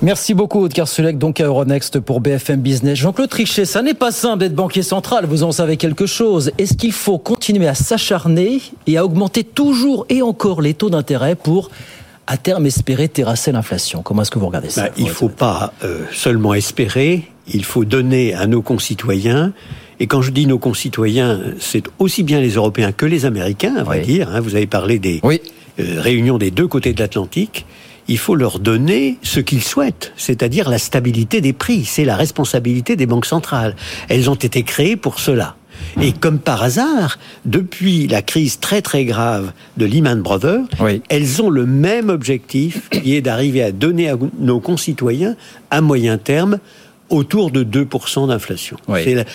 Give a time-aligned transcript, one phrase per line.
[0.00, 2.96] Merci beaucoup, Aude Sulek, donc à Euronext pour BFM Business.
[2.96, 6.52] Jean-Claude Trichet, ça n'est pas simple d'être banquier central, vous en savez quelque chose.
[6.56, 11.34] Est-ce qu'il faut continuer à s'acharner et à augmenter toujours et encore les taux d'intérêt
[11.34, 11.70] pour
[12.28, 14.02] à terme espérer terrasser l'inflation?
[14.02, 14.84] Comment est-ce que vous regardez ça?
[14.84, 19.52] Bah, Il ne faut pas euh, seulement espérer, il faut donner à nos concitoyens
[19.98, 23.82] et quand je dis nos concitoyens, c'est aussi bien les Européens que les Américains, à
[23.82, 24.30] vrai dire.
[24.32, 24.40] Hein.
[24.40, 25.40] vous avez parlé des euh,
[26.00, 27.66] réunions des deux côtés de l'Atlantique
[28.08, 31.84] il faut leur donner ce qu'ils souhaitent, c'est-à-dire la stabilité des prix.
[31.84, 33.76] C'est la responsabilité des banques centrales.
[34.08, 35.56] Elles ont été créées pour cela.
[36.00, 40.64] Et comme par hasard, depuis la crise très très grave de Lehman Brothers,
[41.08, 45.36] elles ont le même objectif qui est d'arriver à donner à nos concitoyens
[45.70, 46.58] à moyen terme
[47.10, 48.76] autour de 2% d'inflation.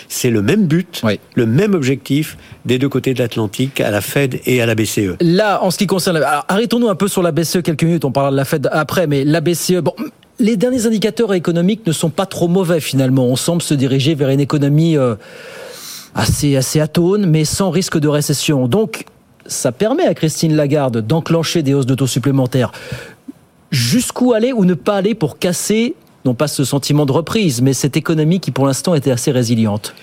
[0.07, 1.01] C'est le même but,
[1.35, 5.17] le même objectif des deux côtés de l'Atlantique, à la Fed et à la BCE.
[5.21, 6.21] Là, en ce qui concerne...
[6.47, 9.23] Arrêtons-nous un peu sur la BCE quelques minutes, on parlera de la Fed après, mais
[9.23, 9.81] la BCE...
[9.81, 9.93] Bon,
[10.39, 13.25] les derniers indicateurs économiques ne sont pas trop mauvais finalement.
[13.25, 15.15] On semble se diriger vers une économie euh,
[16.15, 18.67] assez, assez atone, mais sans risque de récession.
[18.67, 19.05] Donc,
[19.45, 22.71] ça permet à Christine Lagarde d'enclencher des hausses de taux supplémentaires.
[23.71, 27.73] Jusqu'où aller ou ne pas aller pour casser non pas ce sentiment de reprise, mais
[27.73, 29.93] cette économie qui pour l'instant était assez résiliente.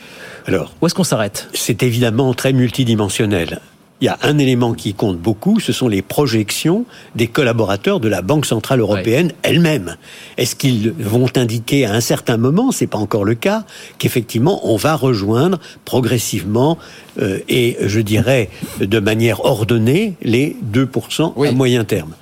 [0.46, 1.48] Alors, où est-ce qu'on s'arrête?
[1.54, 3.60] C'est évidemment très multidimensionnel.
[4.00, 8.08] Il y a un élément qui compte beaucoup, ce sont les projections des collaborateurs de
[8.08, 9.96] la Banque centrale européenne elle-même.
[10.38, 13.64] Est-ce qu'ils vont indiquer à un certain moment, c'est pas encore le cas,
[13.98, 16.78] qu'effectivement on va rejoindre progressivement
[17.20, 18.48] euh, et je dirais
[18.80, 22.14] de manière ordonnée les 2% à moyen terme?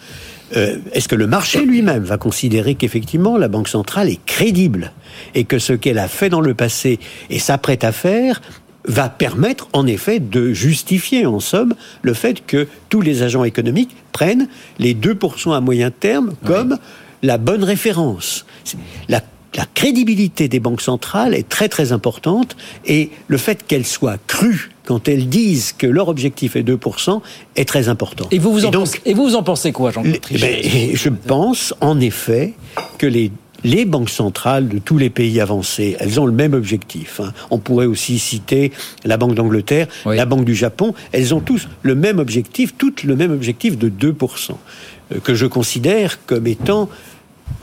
[0.56, 4.92] Euh, est-ce que le marché lui-même va considérer qu'effectivement la Banque centrale est crédible
[5.34, 6.98] et que ce qu'elle a fait dans le passé
[7.30, 8.40] et s'apprête à faire
[8.86, 13.94] va permettre en effet de justifier en somme le fait que tous les agents économiques
[14.12, 16.78] prennent les 2% à moyen terme comme
[17.22, 18.46] la bonne référence.
[19.08, 19.22] La
[19.54, 24.70] la crédibilité des banques centrales est très très importante et le fait qu'elles soient crues
[24.84, 27.20] quand elles disent que leur objectif est 2%
[27.56, 28.26] est très important.
[28.30, 30.64] Et vous vous, en, pensez, et vous, vous en pensez quoi, Jean-Claude ben,
[30.94, 32.54] Je pense en effet
[32.98, 33.30] que les
[33.64, 37.20] les banques centrales de tous les pays avancés, elles ont le même objectif.
[37.20, 37.32] Hein.
[37.50, 38.72] On pourrait aussi citer
[39.04, 40.94] la Banque d'Angleterre, la Banque du Japon.
[41.12, 44.52] Elles ont tous le même objectif, toutes le même objectif de 2%,
[45.12, 46.88] euh, que je considère comme étant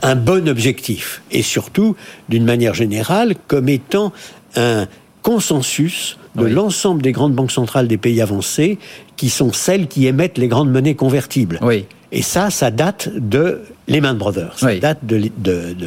[0.02, 1.96] un bon objectif et surtout,
[2.28, 4.12] d'une manière générale, comme étant
[4.56, 4.86] un
[5.22, 8.78] consensus de l'ensemble des grandes banques centrales des pays avancés
[9.16, 11.58] qui sont celles qui émettent les grandes monnaies convertibles.
[11.62, 11.86] Oui.
[12.12, 14.58] Et ça, ça date de Lehman Brothers.
[14.58, 15.30] Ça date de,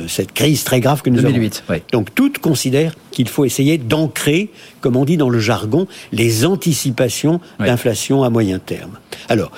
[0.08, 1.82] cette crise très grave que nous 2008, avons.
[1.94, 4.50] Donc toutes considèrent qu'il faut essayer d'ancrer,
[4.82, 9.00] comme on dit dans le jargon, les anticipations d'inflation à moyen terme.
[9.30, 9.52] Alors,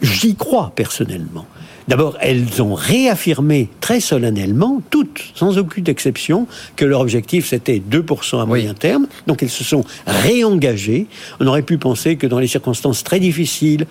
[0.00, 1.46] j'y crois personnellement.
[1.88, 6.46] D'abord, elles ont réaffirmé très solennellement, toutes, sans aucune exception,
[6.76, 9.06] que leur objectif c'était 2% à moyen terme.
[9.26, 11.06] Donc elles se sont réengagées.
[11.40, 13.86] On aurait pu penser que dans les circonstances très difficiles,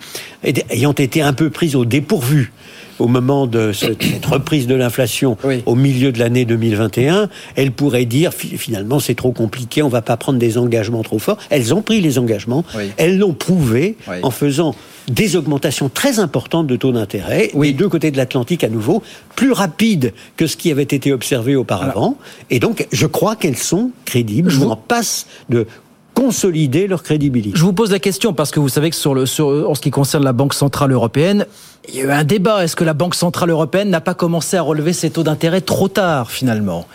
[0.70, 2.52] ayant été un peu prises au dépourvu,
[3.00, 8.34] au moment de cette, reprise de l'inflation au milieu de l'année 2021, elles pourraient dire
[8.34, 11.38] finalement c'est trop compliqué, on ne va pas prendre des engagements trop forts.
[11.50, 12.64] Elles ont pris les engagements,
[12.98, 14.76] elles l'ont prouvé en faisant
[15.08, 17.72] des augmentations très importantes de taux d'intérêt, oui.
[17.72, 19.04] des deux côtés de l'Atlantique à nouveau,
[19.36, 22.18] plus rapides que ce qui avait été observé auparavant.
[22.50, 24.50] Et donc, je crois qu'elles sont crédibles.
[24.50, 25.68] Je en passe de
[26.14, 27.58] consolider leur crédibilité.
[27.58, 29.82] Je vous pose la question parce que vous savez que sur le, sur, en ce
[29.82, 31.46] qui concerne la Banque Centrale Européenne,
[31.90, 32.64] il y a eu un débat.
[32.64, 35.88] Est-ce que la Banque Centrale Européenne n'a pas commencé à relever ses taux d'intérêt trop
[35.88, 36.86] tard, finalement?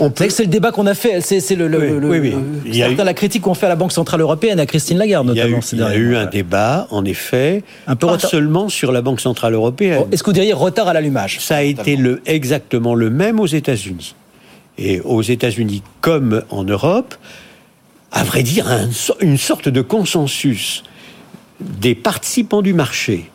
[0.00, 0.28] On peut...
[0.28, 1.20] C'est le débat qu'on a fait.
[1.20, 4.66] C'est le, le, oui, oui, la critique qu'on fait à la Banque Centrale Européenne, à
[4.66, 5.60] Christine Lagarde notamment.
[5.72, 9.20] Il y a eu, un débat, en effet, un peu pas seulement sur la Banque
[9.20, 10.04] Centrale Européenne.
[10.12, 11.40] Est-ce que vous diriez retard à l'allumage?
[11.40, 14.14] Ça a été le, exactement le même aux États-Unis.
[14.78, 17.14] Et aux États-Unis comme en Europe,
[18.12, 18.66] à vrai dire,
[19.20, 20.84] une sorte de consensus
[21.60, 23.30] des participants du marché,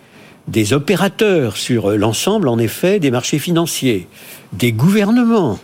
[0.48, 4.08] des opérateurs sur l'ensemble, en effet, des marchés financiers,
[4.54, 5.60] des gouvernements,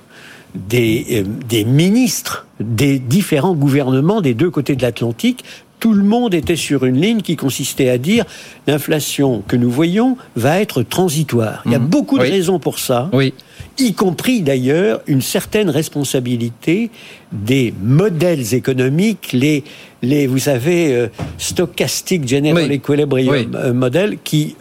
[0.55, 5.44] des, euh, des ministres des différents gouvernements des deux côtés de l'Atlantique
[5.79, 8.25] tout le monde était sur une ligne qui consistait à dire
[8.65, 11.61] l'inflation que nous voyons va être transitoire.
[11.65, 11.88] Il y a mhm.
[11.88, 13.33] beaucoup de raisons pour ça, oui.
[13.77, 16.89] y compris d'ailleurs une certaine responsabilité
[17.31, 19.63] des modèles économiques, les,
[20.01, 21.07] les vous savez, euh,
[21.38, 24.55] stochastic general equilibrium euh, modèles qui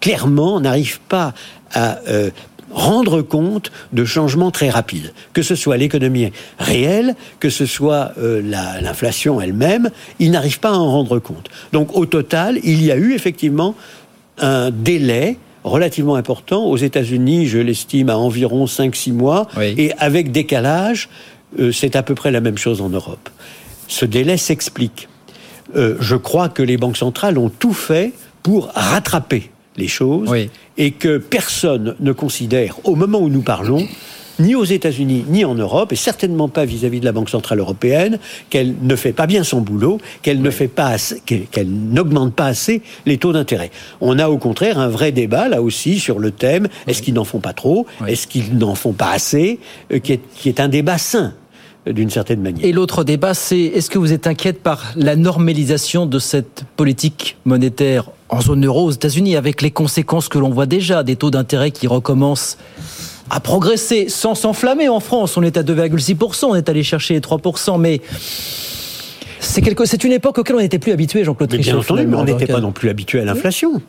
[0.00, 1.34] clairement n'arrivent pas
[1.72, 2.30] à euh,
[2.70, 8.42] rendre compte de changements très rapides, que ce soit l'économie réelle, que ce soit euh,
[8.80, 11.48] l'inflation elle-même, ils n'arrivent pas à en rendre compte.
[11.72, 13.74] Donc au total, il y a eu effectivement
[14.38, 16.64] un délai relativement important.
[16.64, 19.48] Aux États-Unis, je l'estime à environ 5-6 mois.
[19.60, 21.08] Et avec décalage,
[21.58, 23.28] euh, c'est à peu près la même chose en Europe.
[23.88, 25.08] Ce délai s'explique.
[25.76, 28.12] Euh, je crois que les banques centrales ont tout fait
[28.42, 29.50] pour rattraper
[29.80, 30.30] les choses
[30.78, 33.86] et que personne ne considère, au moment où nous parlons,
[34.40, 38.18] ni aux États-Unis, ni en Europe, et certainement pas vis-à-vis de la Banque centrale européenne,
[38.48, 40.96] qu'elle ne fait pas bien son boulot, qu'elle ne fait pas,
[41.26, 43.70] qu'elle n'augmente pas assez les taux d'intérêt.
[44.00, 47.24] On a au contraire un vrai débat là aussi sur le thème est-ce qu'ils n'en
[47.24, 49.58] font pas trop, est-ce qu'ils n'en font pas assez,
[49.92, 51.34] euh, qui, est, qui est un débat sain
[51.86, 52.64] d'une certaine manière.
[52.64, 57.38] Et l'autre débat, c'est est-ce que vous êtes inquiète par la normalisation de cette politique
[57.46, 61.30] monétaire en zone euro aux États-Unis, avec les conséquences que l'on voit déjà, des taux
[61.30, 62.56] d'intérêt qui recommencent
[63.28, 65.36] à progresser sans s'enflammer en France.
[65.36, 68.00] On est à 2,6%, on est allé chercher les 3%, mais
[69.40, 69.84] c'est quelque...
[69.84, 71.70] c'est une époque auquel on n'était plus habitué, Jean-Claude Trichet.
[71.70, 73.80] Bien entendu, mais on n'était pas non plus habitué à l'inflation.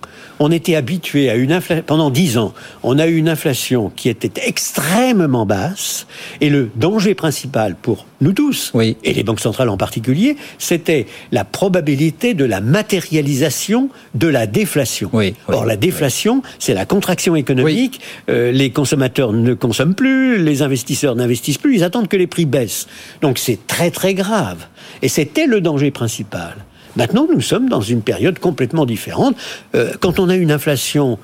[0.44, 1.84] On était habitué à une inflation.
[1.86, 6.08] Pendant dix ans, on a eu une inflation qui était extrêmement basse.
[6.42, 8.98] Et le danger principal pour nous tous, oui.
[9.04, 15.12] et les banques centrales en particulier, c'était la probabilité de la matérialisation de la déflation.
[15.14, 18.02] Oui, Or, la déflation, c'est la contraction économique.
[18.30, 22.46] Euh, les consommateurs ne consomment plus, les investisseurs n'investissent plus, ils attendent que les prix
[22.46, 22.88] baissent.
[23.22, 24.66] Donc, c'est très très grave.
[25.04, 26.56] Et c'était le danger principal.
[26.96, 29.36] Maintenant, nous sommes dans une période complètement différente.
[29.76, 31.18] Euh, quand on a une inflation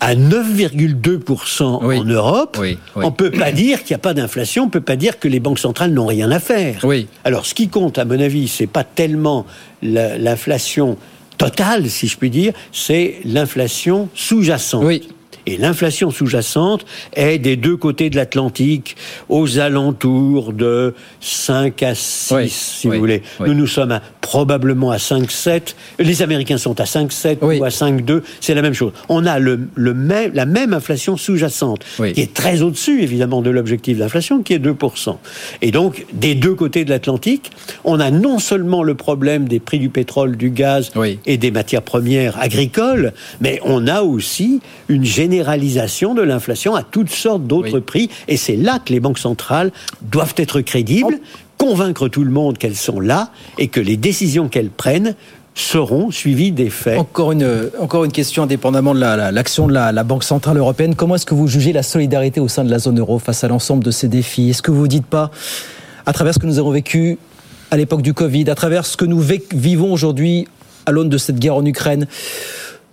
[0.00, 2.58] à 9,2% en Europe,
[2.96, 5.18] on ne peut pas dire qu'il n'y a pas d'inflation, on ne peut pas dire
[5.18, 6.78] que les banques centrales n'ont rien à faire.
[7.24, 9.44] Alors, ce qui compte, à mon avis, c'est pas tellement
[9.82, 10.96] l'inflation
[11.36, 14.84] totale, si je puis dire, c'est l'inflation sous-jacente.
[15.50, 18.96] Et l'inflation sous-jacente est des deux côtés de l'Atlantique,
[19.28, 23.22] aux alentours de 5 à 6, si vous voulez.
[23.40, 25.74] Nous, nous sommes probablement à 5,7.
[25.98, 28.22] Les Américains sont à 5,7 ou à 5,2.
[28.40, 28.92] C'est la même chose.
[29.08, 33.50] On a le, le même, la même inflation sous-jacente, qui est très au-dessus, évidemment, de
[33.50, 35.16] l'objectif d'inflation, qui est 2%.
[35.62, 37.50] Et donc, des deux côtés de l'Atlantique,
[37.82, 40.92] on a non seulement le problème des prix du pétrole, du gaz
[41.26, 46.82] et des matières premières agricoles, mais on a aussi une génération généralisation de l'inflation à
[46.82, 48.10] toutes sortes d'autres prix.
[48.28, 49.72] Et c'est là que les banques centrales
[50.02, 51.18] doivent être crédibles,
[51.56, 55.14] convaincre tout le monde qu'elles sont là et que les décisions qu'elles prennent
[55.54, 56.98] seront suivies des faits.
[56.98, 60.94] Encore une, encore une question indépendamment de l'action de la, Banque Centrale Européenne.
[60.94, 63.48] Comment est-ce que vous jugez la solidarité au sein de la zone euro face à
[63.48, 64.50] l'ensemble de ces défis?
[64.50, 65.30] Est-ce que vous ne dites pas,
[66.06, 67.18] à travers ce que nous avons vécu
[67.70, 69.22] à l'époque du Covid, à travers ce que nous
[69.52, 70.46] vivons aujourd'hui
[70.86, 72.06] à l'aune de cette guerre en Ukraine,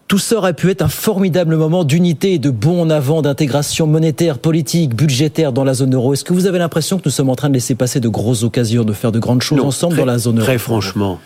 [0.07, 3.87] tout ça aurait pu être un formidable moment d'unité et de bon en avant d'intégration
[3.87, 6.13] monétaire, politique, budgétaire dans la zone euro.
[6.13, 8.43] Est-ce que vous avez l'impression que nous sommes en train de laisser passer de grosses
[8.43, 11.19] occasions de faire de grandes choses ensemble dans la zone euro Très franchement.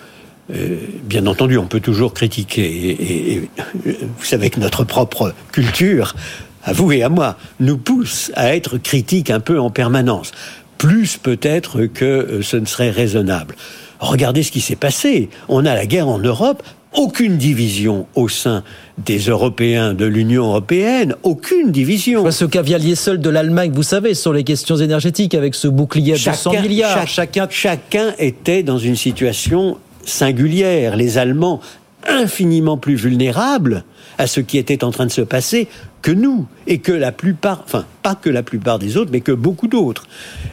[0.54, 2.64] Euh, bien entendu, on peut toujours critiquer.
[2.66, 3.50] Et,
[3.86, 6.16] vous savez que notre propre culture,
[6.64, 10.32] à vous et à moi, nous pousse à être critiques un peu en permanence.
[10.80, 13.56] Plus peut-être que euh, ce ne serait raisonnable.
[14.00, 15.30] Regardez ce qui s'est passé.
[15.48, 18.64] On a la guerre en Europe aucune division au sein
[18.98, 22.30] des Européens de l'Union européenne, aucune division.
[22.30, 26.18] Ce cavalier seul de l'Allemagne, vous savez, sur les questions énergétiques, avec ce bouclier de
[26.18, 27.08] 100 milliards.
[27.08, 30.96] chacun, chacun était dans une situation singulière.
[30.96, 31.62] Les Allemands,
[32.08, 33.84] infiniment plus vulnérables
[34.18, 35.68] à ce qui était en train de se passer
[36.02, 39.32] que nous, et que la plupart, enfin pas que la plupart des autres, mais que
[39.32, 40.08] beaucoup d'autres.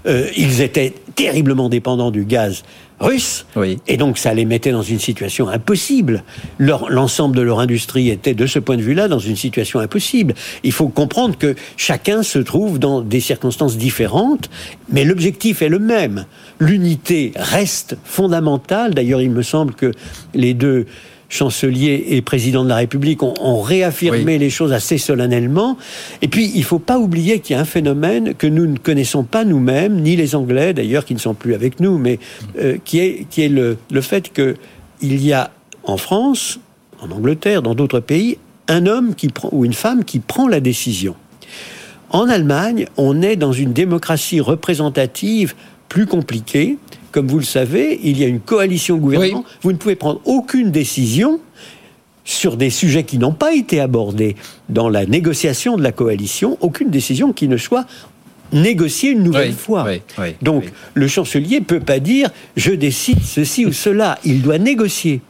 [0.06, 2.64] Euh, ils étaient terriblement dépendants du gaz
[3.00, 3.46] russe.
[3.86, 6.24] Et donc ça les mettait dans une situation impossible.
[6.58, 10.34] L'ensemble de leur industrie était de ce point de vue-là dans une situation impossible.
[10.64, 14.50] Il faut comprendre que chacun se trouve dans des circonstances différentes,
[14.92, 16.26] mais l'objectif est le même.
[16.58, 18.94] L'unité reste fondamentale.
[18.94, 19.92] D'ailleurs, il me semble que
[20.34, 20.86] les deux
[21.28, 25.76] chancelier et président de la République ont, réaffirmé les choses assez solennellement.
[26.22, 28.78] Et puis, il ne faut pas oublier qu'il y a un phénomène que nous ne
[28.78, 32.18] connaissons pas nous-mêmes, ni les Anglais d'ailleurs, qui ne sont plus avec nous, mais
[32.58, 35.50] euh, qui est, qui est le, le fait qu'il y a
[35.84, 36.60] en France,
[37.00, 40.60] en Angleterre, dans d'autres pays, un homme qui prend, ou une femme qui prend la
[40.60, 41.14] décision.
[42.10, 45.54] En Allemagne, on est dans une démocratie représentative
[45.88, 46.78] plus compliquée
[47.12, 49.44] comme vous le savez, il y a une coalition gouvernement.
[49.62, 51.40] Vous ne pouvez prendre aucune décision
[52.24, 54.36] sur des sujets qui n'ont pas été abordés
[54.68, 57.86] dans la négociation de la coalition, aucune décision qui ne soit
[58.52, 59.86] négociée une nouvelle fois.
[60.42, 65.22] Donc le chancelier ne peut pas dire je décide ceci ou cela, il doit négocier.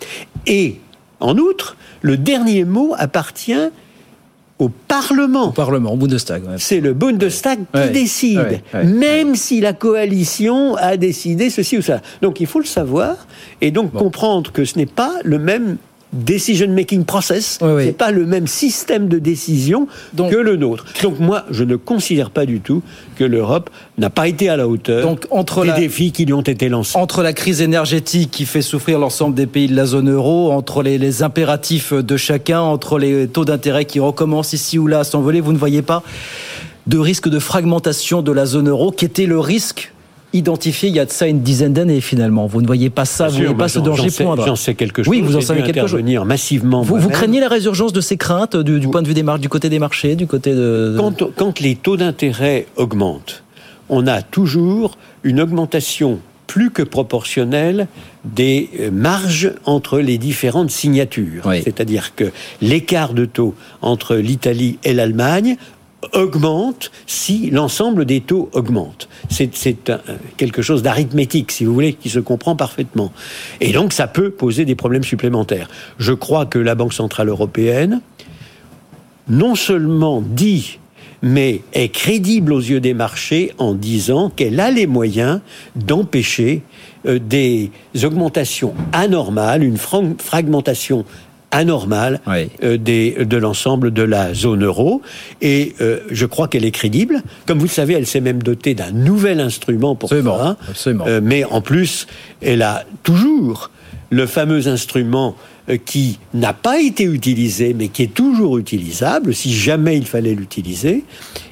[0.47, 0.76] Et
[1.20, 3.70] en outre, le dernier mot appartient
[4.59, 5.49] au Parlement.
[5.49, 6.43] Au Parlement, au Bundestag.
[6.59, 12.00] C'est le Bundestag qui décide, même si la coalition a décidé ceci ou ça.
[12.23, 13.27] Donc il faut le savoir
[13.61, 15.77] et donc comprendre que ce n'est pas le même
[16.12, 17.59] decision making process.
[17.61, 19.87] Oui, C'est pas le même système de décision
[20.17, 20.85] que le nôtre.
[21.03, 22.83] Donc moi, je ne considère pas du tout
[23.17, 26.43] que l'Europe n'a pas été à la hauteur donc, entre des défis qui lui ont
[26.43, 26.97] été lancés.
[26.97, 30.83] Entre la crise énergétique qui fait souffrir l'ensemble des pays de la zone euro, entre
[30.83, 35.05] les, les impératifs de chacun, entre les taux d'intérêt qui recommencent ici ou là à
[35.05, 36.03] s'envoler, vous ne voyez pas
[36.87, 39.93] de risque de fragmentation de la zone euro, qui était le risque
[40.32, 42.47] identifié il y a de ça une dizaine d'années finalement.
[42.47, 44.47] Vous ne voyez pas ça, vous ne voyez pas ce danger poindre.
[44.47, 45.11] J'en sais quelque chose.
[45.11, 46.02] Oui, vous en savez quelque chose.
[46.25, 46.82] massivement.
[46.82, 49.49] Vous, vous craignez la résurgence de ces craintes du, point de vue des marques, du
[49.49, 50.97] côté des marchés, du côté de.
[50.99, 53.42] Quand, quand les taux d'intérêt augmentent,
[53.88, 57.87] on a toujours une augmentation plus que proportionnelle
[58.25, 61.44] des euh, marges entre les différentes signatures.
[61.62, 65.56] C'est-à-dire que l'écart de taux entre l'Italie et l'Allemagne
[66.12, 69.09] augmente si l'ensemble des taux augmente.
[69.31, 69.50] C'est
[70.37, 73.12] quelque chose d'arithmétique, si vous voulez, qui se comprend parfaitement.
[73.61, 75.69] Et donc, ça peut poser des problèmes supplémentaires.
[75.99, 78.00] Je crois que la Banque Centrale Européenne,
[79.28, 80.78] non seulement dit
[81.23, 85.40] mais est crédible aux yeux des marchés en disant qu'elle a les moyens
[85.75, 86.62] d'empêcher
[87.07, 87.71] euh, des
[88.05, 91.05] augmentations anormales, une fragmentation
[91.50, 92.21] anormale
[92.62, 95.02] euh, de l'ensemble de la zone euro.
[95.40, 97.23] Et euh, je crois qu'elle est crédible.
[97.47, 100.57] Comme vous le savez, elle s'est même dotée d'un nouvel instrument pour ça.
[100.87, 102.07] Euh, mais en plus,
[102.43, 103.71] elle a toujours
[104.11, 105.37] le fameux instrument
[105.85, 111.05] qui n'a pas été utilisé, mais qui est toujours utilisable, si jamais il fallait l'utiliser.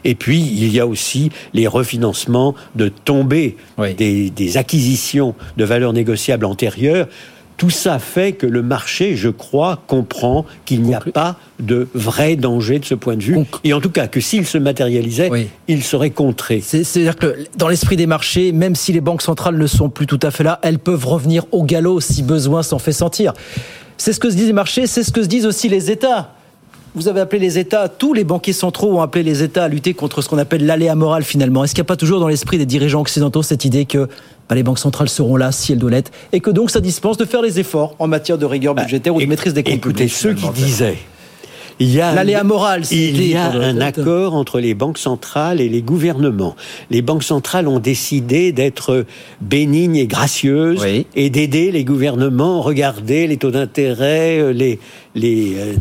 [0.04, 3.58] Et puis, il y a aussi les refinancements de tombées
[3.98, 7.08] des, des acquisitions de valeurs négociables antérieures
[7.56, 12.36] tout ça fait que le marché, je crois, comprend qu'il n'y a pas de vrai
[12.36, 13.38] danger de ce point de vue.
[13.64, 15.30] Et en tout cas, que s'il se matérialisait,
[15.68, 16.60] il serait contré.
[16.60, 20.20] C'est-à-dire que dans l'esprit des marchés, même si les banques centrales ne sont plus tout
[20.22, 23.32] à fait là, elles peuvent revenir au galop si besoin s'en fait sentir.
[23.96, 26.35] C'est ce que se disent les marchés, c'est ce que se disent aussi les États.
[26.96, 29.92] Vous avez appelé les États, tous les banquiers centraux ont appelé les États à lutter
[29.92, 31.62] contre ce qu'on appelle l'aléa moral finalement.
[31.62, 34.08] Est-ce qu'il n'y a pas toujours dans l'esprit des dirigeants occidentaux cette idée que
[34.48, 37.18] bah, les banques centrales seront là si elles doivent l'être et que donc ça dispense
[37.18, 39.74] de faire les efforts en matière de rigueur bah, budgétaire ou de maîtrise des comptes
[39.74, 40.96] Écoutez, ceux qui disaient
[41.78, 42.84] il y a l'aléa moral.
[42.90, 46.56] Il y a un accord entre les banques centrales et les gouvernements.
[46.88, 49.04] Les banques centrales ont décidé d'être
[49.42, 50.82] bénignes et gracieuses
[51.14, 52.62] et d'aider les gouvernements.
[52.62, 54.78] Regardez les taux d'intérêt, les
[55.14, 55.74] les euh,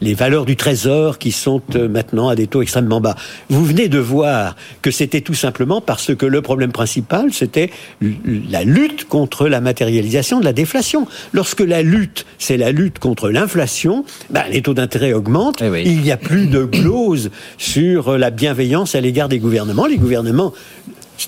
[0.00, 3.16] les valeurs du trésor qui sont euh, maintenant à des taux extrêmement bas.
[3.48, 7.70] Vous venez de voir que c'était tout simplement parce que le problème principal, c'était
[8.50, 11.06] la lutte contre la matérialisation de la déflation.
[11.32, 16.00] Lorsque la lutte, c'est la lutte contre l'inflation, ben, les taux d'intérêt augmentent, eh il
[16.00, 19.86] n'y a plus de clause sur la bienveillance à l'égard des gouvernements.
[19.86, 20.52] Les gouvernements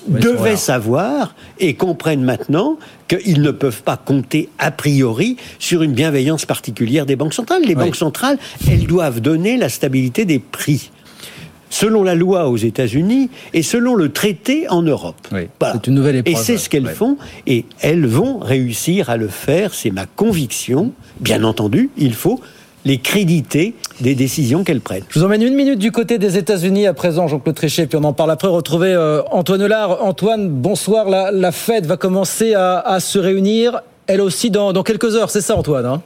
[0.07, 2.77] devaient savoir et comprennent maintenant
[3.07, 7.63] qu'ils ne peuvent pas compter a priori sur une bienveillance particulière des banques centrales.
[7.63, 8.37] Les banques centrales,
[8.69, 10.91] elles doivent donner la stabilité des prix
[11.69, 15.27] selon la loi aux États-Unis et selon le traité en Europe.
[15.31, 16.33] C'est une nouvelle épreuve.
[16.33, 20.93] Et c'est ce qu'elles font, et elles vont réussir à le faire, c'est ma conviction.
[21.19, 22.39] Bien entendu, il faut
[22.85, 25.03] les créditer des décisions qu'elles prennent.
[25.09, 28.03] Je vous emmène une minute du côté des États-Unis à présent, Jean-Claude Trichet, puis on
[28.03, 28.47] en parle après.
[28.47, 30.03] Retrouver euh, Antoine Lard.
[30.03, 31.09] Antoine, bonsoir.
[31.09, 35.29] La, Fed va commencer à, se réunir, elle aussi, dans, dans quelques heures.
[35.29, 36.01] C'est ça, Antoine hein?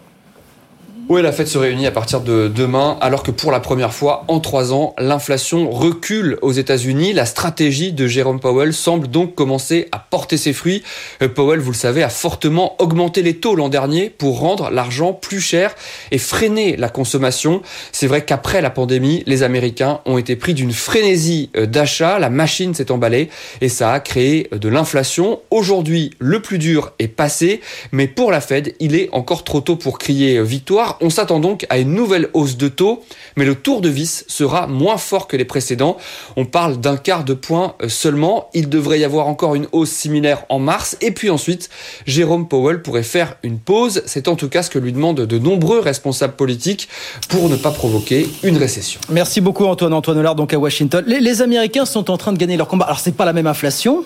[1.10, 4.24] Oui, la fête se réunit à partir de demain, alors que pour la première fois
[4.28, 7.14] en trois ans, l'inflation recule aux États-Unis.
[7.14, 10.84] La stratégie de Jérôme Powell semble donc commencer à porter ses fruits.
[11.22, 15.14] Euh, Powell, vous le savez, a fortement augmenté les taux l'an dernier pour rendre l'argent
[15.14, 15.76] plus cher
[16.12, 17.62] et freiner la consommation.
[17.92, 22.20] C'est vrai qu'après la pandémie, les Américains ont été pris d'une frénésie euh, d'achat.
[22.20, 23.30] La machine s'est emballée
[23.60, 25.42] et ça a créé de l'inflation.
[25.52, 29.76] Aujourd'hui, le plus dur est passé, mais pour la Fed, il est encore trop tôt
[29.76, 30.91] pour crier victoire.
[31.02, 33.04] On s'attend donc à une nouvelle hausse de taux,
[33.36, 35.98] mais le tour de vis sera moins fort que les précédents.
[36.36, 38.50] On parle d'un quart de point euh, seulement.
[38.54, 40.98] Il devrait y avoir encore une hausse similaire en mars.
[41.02, 41.70] Et puis ensuite,
[42.06, 44.04] Jérôme Powell pourrait faire une pause.
[44.06, 46.88] C'est en tout cas ce que lui demandent de nombreux responsables politiques
[47.30, 49.00] pour ne pas provoquer une récession.
[49.10, 49.94] Merci beaucoup Antoine.
[49.94, 51.04] Antoine Hollard donc à Washington.
[51.08, 52.86] Les, Américains sont en train de gagner leur combat.
[52.86, 54.04] Alors c'est pas la même inflation.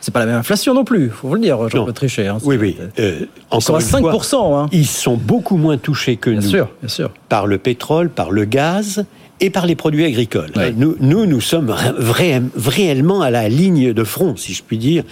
[0.00, 2.26] C'est pas la même inflation non plus, faut vous le dire, Jean-Claude Trichet.
[2.26, 2.76] Hein, oui, oui.
[2.98, 4.58] Euh, ils sont à 5%.
[4.58, 4.68] hein.
[4.72, 7.10] Ils sont beaucoup moins touchés que nous sûr, bien sûr.
[7.28, 9.04] par le pétrole, par le gaz
[9.40, 10.50] et par les produits agricoles.
[10.76, 11.74] Nous, nous, nous sommes
[12.56, 15.04] réellement à la ligne de front, si je puis dire.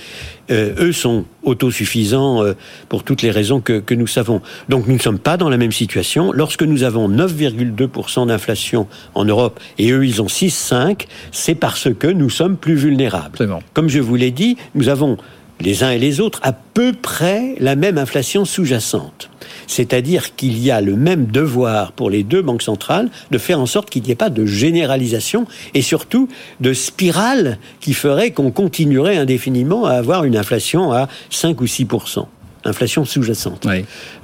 [0.51, 2.55] Euh, eux sont autosuffisants euh,
[2.89, 4.41] pour toutes les raisons que, que, nous savons.
[4.71, 6.33] Donc nous ne sommes pas dans la même situation.
[6.33, 12.07] Lorsque nous avons 9,2% d'inflation en Europe et eux ils ont 6,5, c'est parce que
[12.07, 13.39] nous sommes plus vulnérables.
[13.75, 15.19] Comme je vous l'ai dit, nous avons
[15.61, 19.31] les uns et les autres, à peu près la même inflation sous-jacente.
[19.67, 23.67] C'est-à-dire qu'il y a le même devoir pour les deux banques centrales de faire en
[23.67, 26.29] sorte qu'il n'y ait pas de généralisation et surtout
[26.61, 32.27] de spirale qui ferait qu'on continuerait indéfiniment à avoir une inflation à 5 ou 6%
[32.65, 33.67] inflation sous-jacente.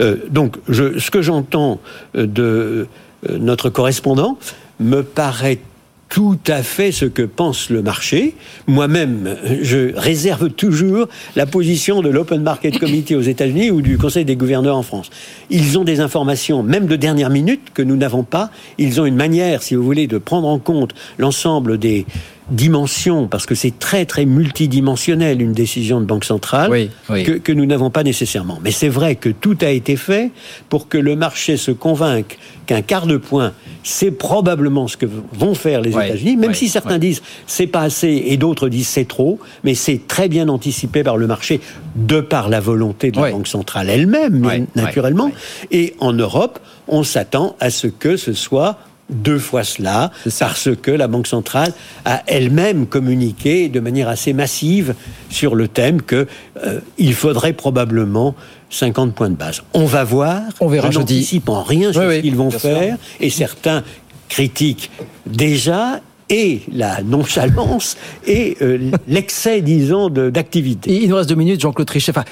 [0.00, 1.80] Euh, donc, je, ce que j'entends
[2.16, 2.86] euh, de
[3.28, 4.38] euh, notre correspondant
[4.80, 5.60] me paraît
[6.08, 8.34] tout à fait ce que pense le marché.
[8.66, 14.24] Moi-même, je réserve toujours la position de l'Open Market Committee aux États-Unis ou du Conseil
[14.24, 15.10] des gouverneurs en France.
[15.50, 18.50] Ils ont des informations, même de dernière minute, que nous n'avons pas.
[18.78, 22.06] Ils ont une manière, si vous voulez, de prendre en compte l'ensemble des,
[22.50, 27.66] dimension, parce que c'est très très multidimensionnel une décision de banque centrale, Que, que, nous
[27.66, 28.58] n'avons pas nécessairement.
[28.62, 30.30] Mais c'est vrai que tout a été fait
[30.68, 35.54] pour que le marché se convainque qu'un quart de point, c'est probablement ce que vont
[35.54, 39.38] faire les États-Unis, même si certains disent c'est pas assez et d'autres disent c'est trop,
[39.62, 41.60] mais c'est très bien anticipé par le marché
[41.96, 45.30] de par la volonté de la banque centrale elle-même, naturellement.
[45.70, 46.58] Et en Europe,
[46.88, 48.78] on s'attend à ce que ce soit
[49.10, 51.72] deux fois cela, parce que la Banque centrale
[52.04, 54.94] a elle-même communiqué de manière assez massive
[55.30, 56.26] sur le thème qu'il
[56.64, 58.34] euh, faudrait probablement
[58.70, 59.62] 50 points de base.
[59.74, 60.42] On va voir.
[60.60, 63.82] On verra je n'anticipe en rien sur ce qu'ils vont faire, et certains
[64.28, 64.90] critiquent
[65.26, 67.96] déjà et la nonchalance
[68.26, 71.02] et euh, l'excès, disons, d'activité.
[71.02, 72.10] Il nous reste deux minutes, Jean-Claude Trichet.
[72.10, 72.24] Enfin,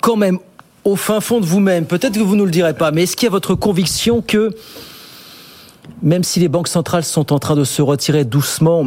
[0.00, 0.38] quand même,
[0.84, 3.16] au fin fond de vous-même, peut-être que vous ne nous le direz pas, mais est-ce
[3.16, 4.50] qu'il y a votre conviction que
[6.02, 8.86] même si les banques centrales sont en train de se retirer doucement,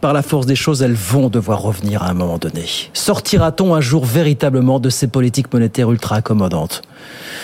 [0.00, 2.64] par la force des choses, elles vont devoir revenir à un moment donné.
[2.92, 6.82] Sortira-t-on un jour véritablement de ces politiques monétaires ultra accommodantes?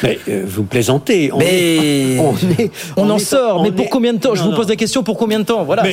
[0.03, 1.31] Mais euh, vous plaisantez.
[1.33, 2.19] On mais
[2.97, 3.63] on, en sort.
[3.63, 4.35] mais pour combien de temps?
[4.35, 5.65] Je vous pose la question pour combien de temps?
[5.65, 5.85] Voilà.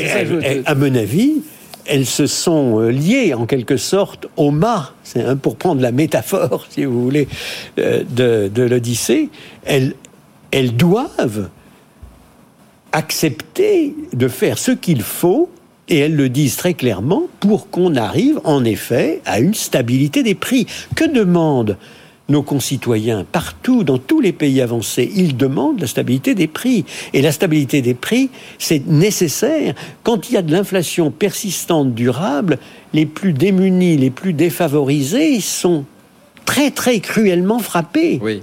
[0.66, 1.44] À mon avis,
[1.86, 4.92] elles se sont euh, liées en quelque sorte au mât.
[5.04, 7.28] C'est pour prendre la métaphore, si vous voulez,
[7.80, 9.30] euh, de, de l'Odyssée.
[9.66, 9.96] Elles,
[10.52, 11.50] elles doivent
[12.94, 15.50] accepter de faire ce qu'il faut,
[15.90, 20.36] et elles le disent très clairement, pour qu'on arrive en effet à une stabilité des
[20.36, 20.66] prix.
[20.96, 21.78] Que demandent
[22.30, 26.86] nos concitoyens partout, dans tous les pays avancés, ils demandent la stabilité des prix.
[27.12, 29.76] Et la stabilité des prix, c'est nécessaire.
[30.04, 32.60] Quand il y a de l'inflation persistante, durable,
[32.94, 35.84] les plus démunis, les plus défavorisés sont
[36.46, 38.20] très, très cruellement frappés.
[38.22, 38.42] Oui.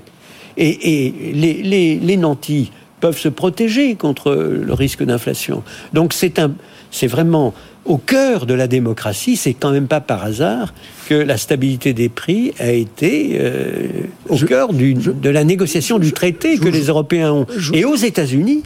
[0.59, 5.63] Et, et les, les, les nantis peuvent se protéger contre le risque d'inflation.
[5.93, 6.53] Donc c'est un,
[6.91, 9.37] c'est vraiment au cœur de la démocratie.
[9.37, 10.75] C'est quand même pas par hasard
[11.09, 13.89] que la stabilité des prix a été euh,
[14.29, 17.47] au cœur du, de la négociation du traité que les Européens ont.
[17.73, 18.63] Et aux États-Unis,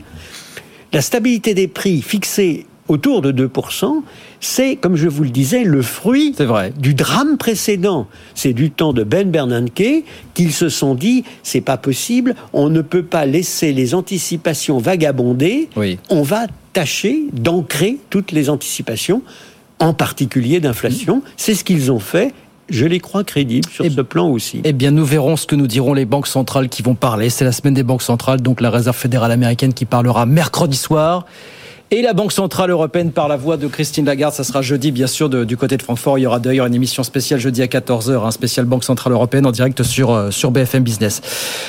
[0.92, 4.02] la stabilité des prix fixée autour de 2%,
[4.40, 6.34] c'est, comme je vous le disais, le fruit
[6.78, 8.06] du drame précédent.
[8.34, 12.82] C'est du temps de Ben Bernanke qu'ils se sont dit, c'est pas possible, on ne
[12.82, 15.68] peut pas laisser les anticipations vagabonder,
[16.10, 19.22] on va tâcher d'ancrer toutes les anticipations,
[19.78, 21.22] en particulier d'inflation.
[21.36, 22.34] C'est ce qu'ils ont fait
[22.70, 24.62] je les crois crédibles sur ce plan aussi.
[24.64, 27.28] Eh bien, nous verrons ce que nous diront les banques centrales qui vont parler.
[27.28, 31.26] C'est la semaine des banques centrales, donc la Réserve fédérale américaine qui parlera mercredi soir.
[31.90, 35.06] Et la Banque Centrale Européenne par la voix de Christine Lagarde, ça sera jeudi, bien
[35.06, 36.18] sûr, du côté de Francfort.
[36.18, 39.46] Il y aura d'ailleurs une émission spéciale jeudi à 14h, un spécial Banque Centrale Européenne
[39.46, 41.20] en direct sur, euh, sur BFM Business.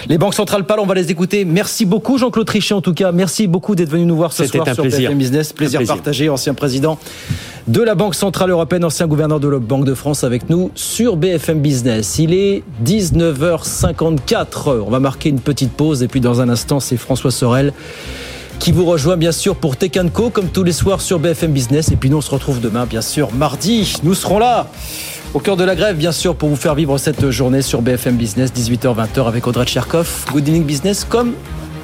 [0.07, 1.45] Les banques centrales parlent, on va les écouter.
[1.45, 3.11] Merci beaucoup, Jean-Claude Trichet, en tout cas.
[3.11, 5.53] Merci beaucoup d'être venu nous voir ce soir sur BFM Business.
[5.53, 6.97] Plaisir, plaisir partagé, ancien président
[7.67, 11.17] de la Banque Centrale Européenne, ancien gouverneur de la Banque de France avec nous sur
[11.17, 12.19] BFM Business.
[12.19, 14.81] Il est 19h54.
[14.85, 17.73] On va marquer une petite pause et puis dans un instant, c'est François Sorel
[18.59, 21.91] qui vous rejoint bien sûr pour Tech Co comme tous les soirs sur BFM Business.
[21.91, 23.95] Et puis nous on se retrouve demain bien sûr mardi.
[24.03, 24.67] Nous serons là
[25.33, 28.15] au cœur de la grève bien sûr pour vous faire vivre cette journée sur BFM
[28.15, 30.25] Business 18h-20h avec Audrey Tcherkov.
[30.31, 31.33] Good evening business comme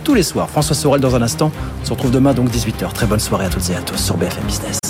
[0.03, 0.49] tous les soirs.
[0.49, 1.51] François Sorel dans un instant.
[1.81, 2.93] On se retrouve demain donc 18h.
[2.93, 4.80] Très bonne soirée à toutes et à tous sur BFM Business.